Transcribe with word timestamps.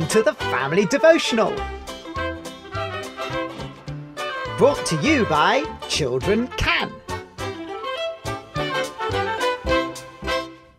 welcome 0.00 0.08
to 0.08 0.22
the 0.22 0.34
Family 0.46 0.86
Devotional. 0.86 1.54
Brought 4.56 4.84
to 4.86 4.96
you 5.02 5.26
by 5.26 5.64
Children 5.88 6.46
Can. 6.56 6.92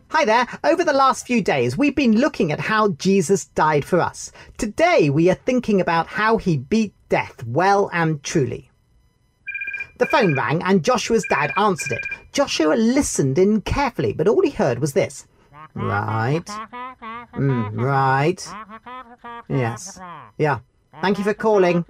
Hi 0.08 0.24
there. 0.24 0.46
Over 0.64 0.82
the 0.82 0.92
last 0.92 1.26
few 1.26 1.40
days, 1.40 1.76
we've 1.76 1.94
been 1.94 2.18
looking 2.18 2.50
at 2.50 2.58
how 2.60 2.88
Jesus 2.90 3.44
died 3.46 3.84
for 3.84 4.00
us. 4.00 4.32
Today, 4.58 5.08
we 5.08 5.30
are 5.30 5.34
thinking 5.34 5.80
about 5.80 6.06
how 6.06 6.36
he 6.36 6.56
beat 6.56 6.94
death 7.08 7.44
well 7.44 7.90
and 7.92 8.22
truly. 8.24 8.70
The 9.98 10.06
phone 10.06 10.34
rang 10.34 10.62
and 10.62 10.84
Joshua's 10.84 11.26
dad 11.28 11.52
answered 11.56 11.92
it. 11.92 12.04
Joshua 12.32 12.74
listened 12.74 13.38
in 13.38 13.60
carefully, 13.60 14.12
but 14.12 14.26
all 14.26 14.42
he 14.42 14.50
heard 14.50 14.80
was 14.80 14.94
this. 14.94 15.26
Right. 15.74 16.44
Mm, 17.34 17.80
right. 17.80 18.48
Yes. 19.48 19.98
Yeah. 20.38 20.60
Thank 21.00 21.18
you 21.18 21.24
for 21.24 21.34
calling. 21.34 21.84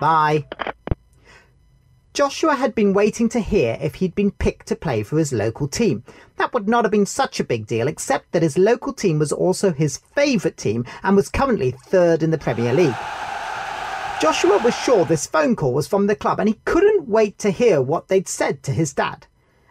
Bye. 0.00 0.46
Joshua 2.14 2.54
had 2.54 2.74
been 2.74 2.92
waiting 2.92 3.30
to 3.30 3.40
hear 3.40 3.78
if 3.80 3.94
he'd 3.96 4.14
been 4.14 4.32
picked 4.32 4.66
to 4.68 4.76
play 4.76 5.02
for 5.02 5.16
his 5.16 5.32
local 5.32 5.66
team. 5.66 6.04
That 6.36 6.52
would 6.52 6.68
not 6.68 6.84
have 6.84 6.92
been 6.92 7.06
such 7.06 7.40
a 7.40 7.44
big 7.44 7.66
deal, 7.66 7.88
except 7.88 8.32
that 8.32 8.42
his 8.42 8.58
local 8.58 8.92
team 8.92 9.18
was 9.18 9.32
also 9.32 9.72
his 9.72 9.96
favourite 9.96 10.58
team 10.58 10.84
and 11.02 11.16
was 11.16 11.30
currently 11.30 11.70
third 11.70 12.22
in 12.22 12.30
the 12.30 12.36
Premier 12.36 12.74
League. 12.74 12.94
Joshua 14.20 14.60
was 14.62 14.76
sure 14.76 15.04
this 15.06 15.26
phone 15.26 15.56
call 15.56 15.72
was 15.72 15.88
from 15.88 16.06
the 16.06 16.14
club 16.14 16.38
and 16.38 16.48
he 16.48 16.60
couldn't 16.66 17.08
wait 17.08 17.38
to 17.38 17.50
hear 17.50 17.80
what 17.80 18.08
they'd 18.08 18.28
said 18.28 18.62
to 18.62 18.72
his 18.72 18.92
dad. 18.92 19.26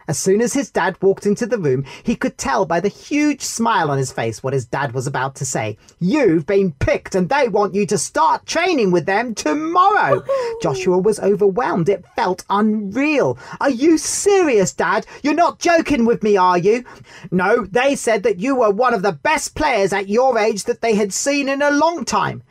As 0.08 0.18
soon 0.18 0.40
as 0.40 0.52
his 0.52 0.70
dad 0.70 0.96
walked 1.00 1.26
into 1.26 1.46
the 1.46 1.58
room, 1.58 1.84
he 2.02 2.16
could 2.16 2.36
tell 2.36 2.64
by 2.64 2.80
the 2.80 2.88
huge 2.88 3.42
smile 3.42 3.90
on 3.90 3.98
his 3.98 4.12
face 4.12 4.42
what 4.42 4.52
his 4.52 4.64
dad 4.64 4.92
was 4.92 5.06
about 5.06 5.34
to 5.36 5.44
say. 5.44 5.76
You've 6.00 6.46
been 6.46 6.72
picked 6.72 7.14
and 7.14 7.28
they 7.28 7.48
want 7.48 7.74
you 7.74 7.86
to 7.86 7.98
start 7.98 8.46
training 8.46 8.90
with 8.90 9.06
them 9.06 9.34
tomorrow. 9.34 10.22
Joshua 10.62 10.98
was 10.98 11.20
overwhelmed. 11.20 11.88
It 11.88 12.04
felt 12.16 12.44
unreal. 12.50 13.38
Are 13.60 13.70
you 13.70 13.98
serious, 13.98 14.72
Dad? 14.72 15.06
You're 15.22 15.34
not 15.34 15.58
joking 15.58 16.04
with 16.04 16.22
me, 16.22 16.36
are 16.36 16.58
you? 16.58 16.84
No, 17.30 17.64
they 17.64 17.96
said 17.96 18.22
that 18.24 18.40
you 18.40 18.56
were 18.56 18.70
one 18.70 18.94
of 18.94 19.02
the 19.02 19.12
best 19.12 19.54
players 19.54 19.92
at 19.92 20.08
your 20.08 20.38
age 20.38 20.64
that 20.64 20.80
they 20.80 20.94
had 20.94 21.12
seen 21.12 21.48
in 21.48 21.62
a 21.62 21.70
long 21.70 22.04
time. 22.04 22.42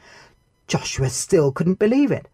Joshua 0.67 1.09
still 1.09 1.51
couldn't 1.51 1.79
believe 1.79 2.11
it. 2.11 2.27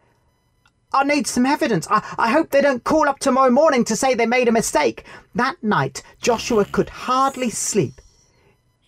I 0.93 1.03
need 1.03 1.27
some 1.27 1.45
evidence. 1.45 1.85
I, 1.91 2.02
I 2.17 2.31
hope 2.31 2.49
they 2.49 2.61
don't 2.61 2.83
call 2.83 3.09
up 3.09 3.19
tomorrow 3.19 3.52
morning 3.52 3.83
to 3.85 3.95
say 3.95 4.13
they 4.13 4.25
made 4.25 4.47
a 4.47 4.53
mistake. 4.53 5.03
That 5.35 5.61
night, 5.61 6.02
Joshua 6.21 6.63
could 6.63 6.89
hardly 6.89 7.49
sleep. 7.49 7.99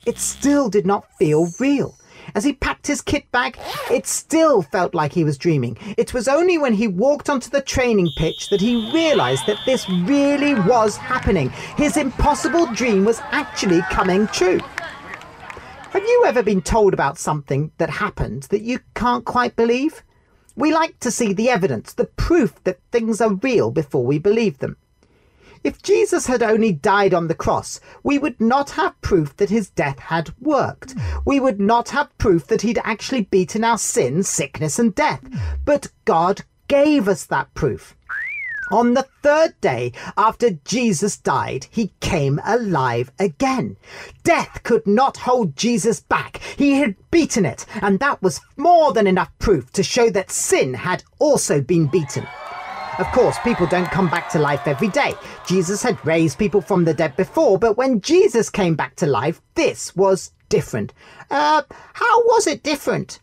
It 0.06 0.18
still 0.18 0.70
did 0.70 0.86
not 0.86 1.12
feel 1.18 1.50
real. 1.60 1.96
As 2.36 2.46
he 2.46 2.54
packed 2.54 2.88
his 2.88 3.02
kit 3.02 3.30
bag, 3.32 3.58
it 3.92 4.08
still 4.08 4.62
felt 4.62 4.94
like 4.94 5.12
he 5.12 5.26
was 5.26 5.38
dreaming. 5.38 5.78
It 5.98 6.14
was 6.14 6.28
only 6.28 6.58
when 6.58 6.74
he 6.74 6.88
walked 6.88 7.30
onto 7.30 7.50
the 7.50 7.62
training 7.62 8.10
pitch 8.18 8.50
that 8.50 8.62
he 8.62 8.92
realised 8.94 9.46
that 9.48 9.60
this 9.66 9.90
really 9.90 10.54
was 10.54 10.96
happening. 10.96 11.50
His 11.76 11.98
impossible 11.98 12.68
dream 12.68 13.04
was 13.04 13.20
actually 13.32 13.82
coming 13.90 14.28
true. 14.28 14.60
Have 15.90 16.04
you 16.04 16.24
ever 16.28 16.44
been 16.44 16.62
told 16.62 16.94
about 16.94 17.18
something 17.18 17.72
that 17.78 17.90
happened 17.90 18.44
that 18.44 18.62
you 18.62 18.80
can't 18.94 19.26
quite 19.26 19.56
believe? 19.56 20.04
We 20.60 20.74
like 20.74 21.00
to 21.00 21.10
see 21.10 21.32
the 21.32 21.50
evidence, 21.50 21.94
the 21.94 22.04
proof 22.04 22.62
that 22.66 22.82
things 22.92 23.22
are 23.22 23.36
real 23.36 23.72
before 23.72 24.06
we 24.06 24.20
believe 24.20 24.58
them. 24.58 24.76
If 25.64 25.82
Jesus 25.82 26.28
had 26.28 26.44
only 26.44 26.74
died 26.74 27.14
on 27.14 27.30
the 27.30 27.34
cross, 27.34 27.80
we 28.04 28.20
would 28.20 28.42
not 28.42 28.72
have 28.72 29.00
proof 29.02 29.38
that 29.38 29.50
his 29.50 29.70
death 29.70 30.00
had 30.00 30.34
worked. 30.42 30.96
We 31.24 31.40
would 31.40 31.62
not 31.62 31.88
have 31.92 32.18
proof 32.18 32.48
that 32.48 32.62
he'd 32.64 32.82
actually 32.84 33.22
beaten 33.22 33.64
our 33.64 33.78
sin, 33.78 34.22
sickness, 34.24 34.78
and 34.78 34.94
death. 34.94 35.22
But 35.64 35.88
God 36.04 36.42
gave 36.68 37.08
us 37.08 37.26
that 37.28 37.54
proof. 37.54 37.96
On 38.72 38.94
the 38.94 39.08
third 39.24 39.60
day 39.62 39.94
after 40.16 40.52
Jesus 40.52 41.18
died, 41.18 41.68
he 41.72 41.92
came 42.00 42.40
alive 42.46 43.12
again. 43.20 43.78
Death 44.24 44.62
could 44.64 44.86
not 44.86 45.18
hold 45.18 45.56
Jesus 45.56 46.00
back. 46.00 46.38
He 46.58 46.74
had 46.74 46.96
beaten 47.10 47.46
it, 47.46 47.66
and 47.82 48.00
that 48.00 48.22
was 48.22 48.42
more 48.58 48.94
than 48.94 49.08
enough 49.08 49.32
proof 49.40 49.72
to 49.74 49.84
show 49.84 50.10
that 50.12 50.32
sin 50.32 50.74
had 50.74 51.04
also 51.18 51.62
been 51.62 51.88
beaten. 51.88 52.28
Of 53.00 53.08
course, 53.14 53.38
people 53.46 53.66
don't 53.66 53.90
come 53.90 54.10
back 54.10 54.30
to 54.32 54.40
life 54.40 54.68
every 54.68 54.90
day. 54.90 55.14
Jesus 55.48 55.82
had 55.82 56.06
raised 56.06 56.38
people 56.38 56.60
from 56.60 56.84
the 56.84 56.94
dead 56.94 57.16
before, 57.16 57.58
but 57.58 57.78
when 57.78 58.02
Jesus 58.02 58.50
came 58.50 58.76
back 58.76 58.98
to 58.98 59.06
life, 59.06 59.42
this 59.56 59.96
was 59.96 60.32
different. 60.50 60.94
Uh, 61.32 61.62
how 61.94 62.24
was 62.26 62.46
it 62.46 62.62
different? 62.62 63.20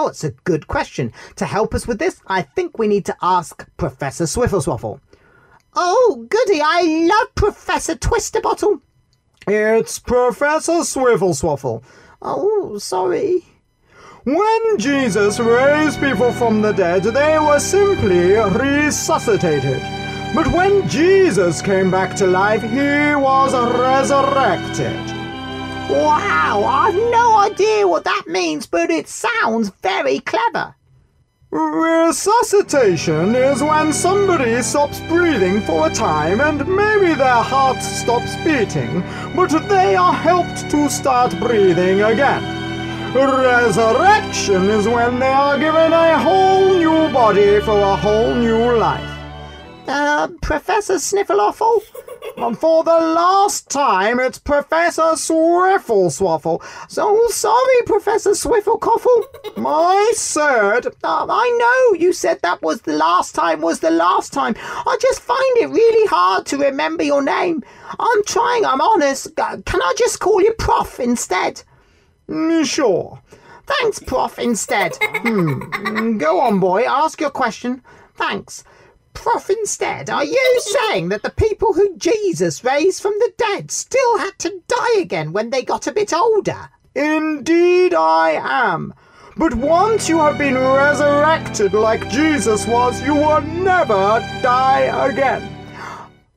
Oh, 0.00 0.06
it's 0.06 0.22
a 0.22 0.30
good 0.30 0.68
question. 0.68 1.12
To 1.36 1.44
help 1.44 1.74
us 1.74 1.88
with 1.88 1.98
this, 1.98 2.20
I 2.28 2.42
think 2.42 2.78
we 2.78 2.86
need 2.86 3.04
to 3.06 3.16
ask 3.20 3.66
Professor 3.76 4.24
Swiffleswaffle. 4.24 5.00
Oh, 5.74 6.26
goody, 6.30 6.60
I 6.64 6.82
love 7.08 7.34
Professor 7.34 7.96
Twisterbottle. 7.96 8.80
It's 9.48 9.98
Professor 9.98 10.84
Swiffleswaffle. 10.84 11.82
Oh, 12.22 12.78
sorry. 12.78 13.44
When 14.22 14.78
Jesus 14.78 15.40
raised 15.40 15.98
people 15.98 16.30
from 16.30 16.62
the 16.62 16.70
dead, 16.70 17.02
they 17.02 17.36
were 17.40 17.58
simply 17.58 18.34
resuscitated. 18.34 19.82
But 20.32 20.46
when 20.46 20.88
Jesus 20.88 21.60
came 21.60 21.90
back 21.90 22.14
to 22.18 22.26
life, 22.28 22.62
he 22.62 23.16
was 23.16 23.52
resurrected. 23.52 25.17
Wow, 25.88 26.64
I've 26.64 26.94
no 26.94 27.38
idea 27.38 27.88
what 27.88 28.04
that 28.04 28.24
means, 28.26 28.66
but 28.66 28.90
it 28.90 29.08
sounds 29.08 29.70
very 29.82 30.20
clever. 30.20 30.74
Resuscitation 31.50 33.34
is 33.34 33.62
when 33.62 33.94
somebody 33.94 34.60
stops 34.60 35.00
breathing 35.08 35.62
for 35.62 35.86
a 35.86 35.94
time 35.94 36.42
and 36.42 36.58
maybe 36.68 37.14
their 37.14 37.42
heart 37.42 37.80
stops 37.82 38.36
beating, 38.44 39.00
but 39.34 39.48
they 39.66 39.96
are 39.96 40.12
helped 40.12 40.70
to 40.70 40.90
start 40.90 41.38
breathing 41.40 42.02
again. 42.02 42.44
Resurrection 43.14 44.68
is 44.68 44.86
when 44.86 45.18
they 45.18 45.32
are 45.32 45.58
given 45.58 45.94
a 45.94 46.18
whole 46.18 46.74
new 46.74 47.10
body 47.10 47.60
for 47.60 47.80
a 47.80 47.96
whole 47.96 48.34
new 48.34 48.76
life. 48.76 49.17
Uh, 49.88 50.28
Professor 50.42 50.94
Sniffleoffle? 50.96 51.80
For 52.58 52.84
the 52.84 52.90
last 52.90 53.70
time, 53.70 54.20
it's 54.20 54.38
Professor 54.38 55.14
Swiffleswaffle. 55.14 56.62
So 56.90 57.26
sorry, 57.28 57.82
Professor 57.86 58.32
Swifflecoffle. 58.32 59.56
My 59.56 60.12
third. 60.14 60.86
Uh, 61.02 61.26
I 61.28 61.58
know 61.58 61.98
you 61.98 62.12
said 62.12 62.40
that 62.42 62.60
was 62.60 62.82
the 62.82 62.92
last 62.92 63.34
time, 63.34 63.62
was 63.62 63.80
the 63.80 63.90
last 63.90 64.32
time. 64.32 64.54
I 64.60 64.96
just 65.00 65.20
find 65.20 65.56
it 65.56 65.70
really 65.70 66.06
hard 66.06 66.44
to 66.46 66.58
remember 66.58 67.02
your 67.02 67.22
name. 67.22 67.62
I'm 67.98 68.24
trying, 68.24 68.66
I'm 68.66 68.82
honest. 68.82 69.34
Can 69.36 69.62
I 69.82 69.94
just 69.96 70.20
call 70.20 70.42
you 70.42 70.52
Prof 70.58 71.00
instead? 71.00 71.62
Mm, 72.28 72.66
sure. 72.66 73.20
Thanks, 73.66 73.98
Prof, 74.00 74.38
instead. 74.38 74.96
hmm. 75.00 76.18
Go 76.18 76.40
on, 76.40 76.60
boy. 76.60 76.84
Ask 76.84 77.20
your 77.20 77.30
question. 77.30 77.82
Thanks. 78.14 78.64
Prof, 79.20 79.50
instead, 79.50 80.08
are 80.10 80.24
you 80.24 80.60
saying 80.60 81.08
that 81.08 81.22
the 81.22 81.30
people 81.30 81.72
who 81.72 81.96
Jesus 81.96 82.62
raised 82.62 83.02
from 83.02 83.14
the 83.18 83.32
dead 83.36 83.72
still 83.72 84.18
had 84.18 84.38
to 84.38 84.62
die 84.68 85.00
again 85.00 85.32
when 85.32 85.50
they 85.50 85.62
got 85.62 85.88
a 85.88 85.92
bit 85.92 86.12
older? 86.14 86.70
Indeed, 86.94 87.94
I 87.94 88.38
am. 88.40 88.94
But 89.36 89.54
once 89.54 90.08
you 90.08 90.18
have 90.18 90.38
been 90.38 90.54
resurrected 90.54 91.74
like 91.74 92.08
Jesus 92.08 92.64
was, 92.68 93.02
you 93.02 93.16
will 93.16 93.40
never 93.40 94.20
die 94.40 94.82
again. 95.10 95.52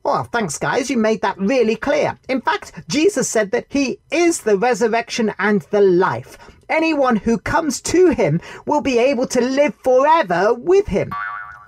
Well, 0.02 0.24
thanks, 0.24 0.58
guys. 0.58 0.90
You 0.90 0.98
made 0.98 1.22
that 1.22 1.38
really 1.38 1.76
clear. 1.76 2.18
In 2.28 2.40
fact, 2.40 2.72
Jesus 2.88 3.28
said 3.28 3.52
that 3.52 3.66
He 3.68 4.00
is 4.10 4.40
the 4.40 4.58
resurrection 4.58 5.32
and 5.38 5.62
the 5.70 5.80
life. 5.80 6.36
Anyone 6.68 7.14
who 7.14 7.38
comes 7.38 7.80
to 7.82 8.08
Him 8.08 8.40
will 8.66 8.80
be 8.80 8.98
able 8.98 9.28
to 9.28 9.40
live 9.40 9.76
forever 9.76 10.52
with 10.52 10.88
Him. 10.88 11.12